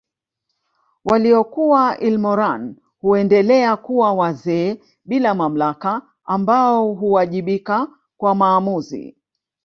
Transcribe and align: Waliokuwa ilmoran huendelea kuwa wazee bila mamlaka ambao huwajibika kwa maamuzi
Waliokuwa 1.05 1.97
ilmoran 1.97 2.75
huendelea 2.99 3.77
kuwa 3.77 4.13
wazee 4.13 4.81
bila 5.05 5.33
mamlaka 5.33 6.01
ambao 6.25 6.93
huwajibika 6.93 7.87
kwa 8.17 8.35
maamuzi 8.35 9.17